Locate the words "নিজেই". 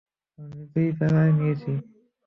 0.55-0.89